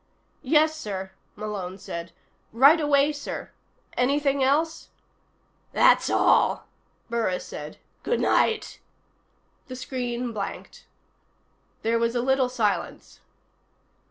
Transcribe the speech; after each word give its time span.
"Yes, 0.41 0.75
sir," 0.75 1.11
Malone 1.35 1.77
said. 1.77 2.11
"Right 2.51 2.79
away, 2.81 3.11
sir. 3.13 3.51
Anything 3.95 4.43
else?" 4.43 4.89
"That's 5.73 6.09
all," 6.09 6.65
Burris 7.07 7.45
said. 7.45 7.77
"Good 8.01 8.19
night." 8.19 8.79
The 9.67 9.75
screen 9.75 10.33
blanked. 10.33 10.87
There 11.83 11.99
was 11.99 12.15
a 12.15 12.21
little 12.21 12.49
silence. 12.49 13.19